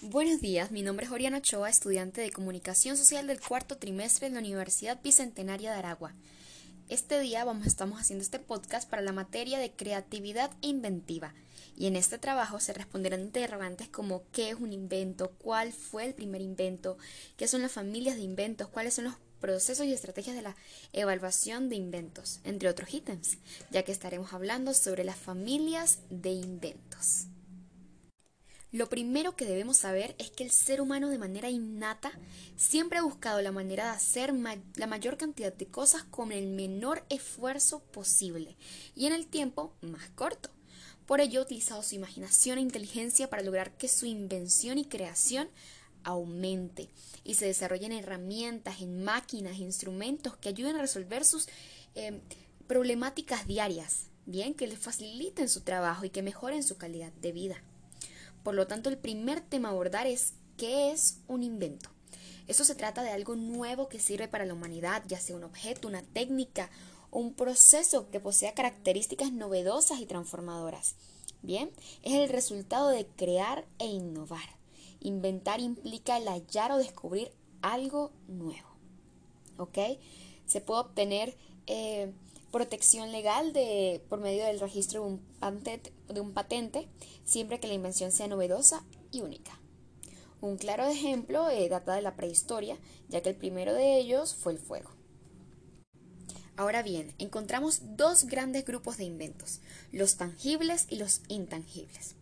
[0.00, 4.34] Buenos días, mi nombre es Oriana Ochoa, estudiante de Comunicación Social del cuarto trimestre de
[4.34, 6.14] la Universidad Bicentenaria de Aragua.
[6.88, 11.34] Este día vamos, estamos haciendo este podcast para la materia de creatividad inventiva.
[11.76, 16.14] Y en este trabajo se responderán interrogantes como qué es un invento, cuál fue el
[16.14, 16.96] primer invento,
[17.36, 20.54] qué son las familias de inventos, cuáles son los procesos y estrategias de la
[20.92, 23.38] evaluación de inventos, entre otros ítems,
[23.72, 27.26] ya que estaremos hablando sobre las familias de inventos.
[28.70, 32.12] Lo primero que debemos saber es que el ser humano de manera innata
[32.56, 34.34] siempre ha buscado la manera de hacer
[34.76, 38.56] la mayor cantidad de cosas con el menor esfuerzo posible
[38.94, 40.50] y en el tiempo más corto.
[41.06, 45.48] Por ello ha utilizado su imaginación e inteligencia para lograr que su invención y creación
[46.04, 46.90] aumente
[47.24, 51.48] y se desarrollen herramientas, en máquinas, instrumentos que ayuden a resolver sus
[51.94, 52.20] eh,
[52.66, 57.62] problemáticas diarias, bien, que les faciliten su trabajo y que mejoren su calidad de vida.
[58.48, 61.90] Por lo tanto, el primer tema a abordar es ¿qué es un invento?
[62.46, 65.86] Esto se trata de algo nuevo que sirve para la humanidad, ya sea un objeto,
[65.86, 66.70] una técnica
[67.10, 70.94] un proceso que posea características novedosas y transformadoras.
[71.42, 71.70] Bien,
[72.02, 74.56] es el resultado de crear e innovar.
[75.00, 78.70] Inventar implica el hallar o descubrir algo nuevo.
[79.58, 79.76] ¿Ok?
[80.46, 82.14] Se puede obtener eh,
[82.50, 86.88] protección legal de, por medio del registro de un, patente, de un patente
[87.24, 89.60] siempre que la invención sea novedosa y única.
[90.40, 94.52] Un claro ejemplo eh, data de la prehistoria, ya que el primero de ellos fue
[94.52, 94.90] el fuego.
[96.56, 99.60] Ahora bien, encontramos dos grandes grupos de inventos,
[99.92, 102.17] los tangibles y los intangibles.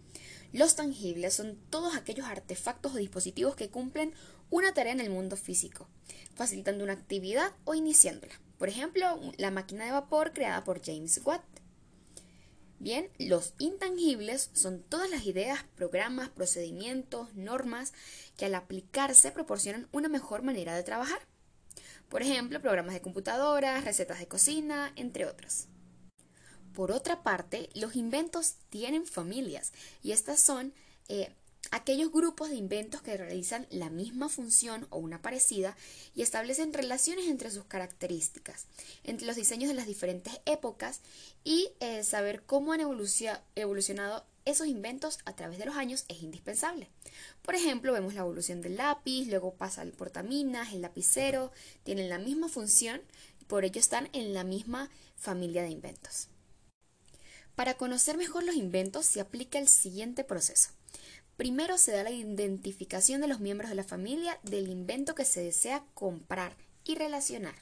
[0.52, 4.14] Los tangibles son todos aquellos artefactos o dispositivos que cumplen
[4.50, 5.88] una tarea en el mundo físico,
[6.34, 8.40] facilitando una actividad o iniciándola.
[8.58, 11.42] Por ejemplo, la máquina de vapor creada por James Watt.
[12.78, 17.92] Bien, los intangibles son todas las ideas, programas, procedimientos, normas
[18.36, 21.20] que al aplicarse proporcionan una mejor manera de trabajar.
[22.08, 25.66] Por ejemplo, programas de computadoras, recetas de cocina, entre otros.
[26.76, 29.72] Por otra parte, los inventos tienen familias
[30.02, 30.74] y estas son
[31.08, 31.30] eh,
[31.70, 35.74] aquellos grupos de inventos que realizan la misma función o una parecida
[36.14, 38.66] y establecen relaciones entre sus características,
[39.04, 41.00] entre los diseños de las diferentes épocas
[41.44, 46.90] y eh, saber cómo han evolucionado esos inventos a través de los años es indispensable.
[47.40, 51.52] Por ejemplo, vemos la evolución del lápiz, luego pasa el portaminas, el lapicero,
[51.84, 53.00] tienen la misma función
[53.46, 56.28] por ello están en la misma familia de inventos.
[57.56, 60.70] Para conocer mejor los inventos se aplica el siguiente proceso.
[61.38, 65.42] Primero se da la identificación de los miembros de la familia del invento que se
[65.42, 67.54] desea comprar y relacionar.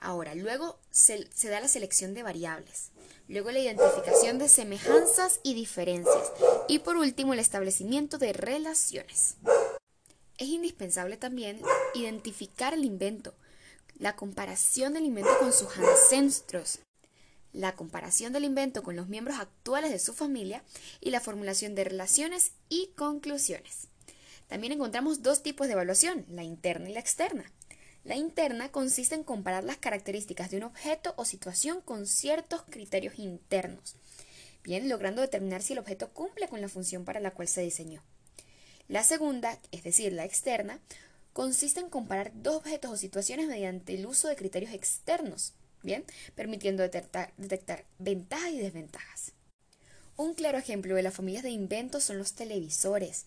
[0.00, 2.90] Ahora, luego se, da la selección de variables,
[3.28, 6.32] luego la identificación de semejanzas y diferencias
[6.68, 9.36] y por último el establecimiento de relaciones.
[10.36, 11.60] Es indispensable también
[11.94, 13.34] identificar el invento,
[13.98, 16.80] la comparación del invento con sus ancestros,
[17.52, 20.62] la comparación del invento con los miembros actuales de su familia
[21.00, 23.88] y la formulación de relaciones y conclusiones.
[24.48, 27.44] También encontramos dos tipos de evaluación, la interna y la externa.
[28.04, 33.18] La interna consiste en comparar las características de un objeto o situación con ciertos criterios
[33.18, 33.94] internos,
[34.64, 38.02] bien logrando determinar si el objeto cumple con la función para la cual se diseñó.
[38.88, 40.80] La segunda, es decir, la externa,
[41.32, 46.04] consiste en comparar dos objetos o situaciones mediante el uso de criterios externos, Bien,
[46.34, 47.32] permitiendo detectar,
[47.98, 49.32] ventajas y desventajas.
[50.16, 53.24] Un claro ejemplo de las familias de inventos son los televisores.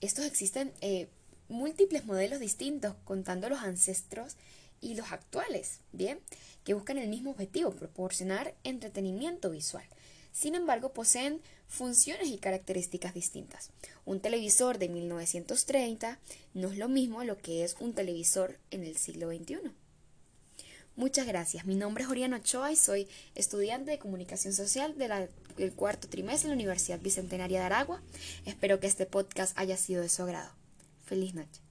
[0.00, 1.08] Estos existen eh,
[1.48, 4.36] múltiples modelos distintos, contando los ancestros
[4.80, 6.20] y los actuales, bien,
[6.62, 9.84] que buscan el mismo objetivo, proporcionar entretenimiento visual.
[10.32, 13.70] Sin embargo, poseen funciones y características distintas.
[14.04, 16.18] Un televisor de 1930
[16.54, 19.72] no es lo mismo a lo que es un televisor en el siglo XXI.
[20.96, 21.66] Muchas gracias.
[21.66, 24.94] Mi nombre es Oriana Ochoa y soy estudiante de Comunicación Social
[25.56, 28.00] del cuarto trimestre de la Universidad Bicentenaria de Aragua.
[28.46, 30.52] Espero que este podcast haya sido de su agrado.
[31.04, 31.63] Feliz noche.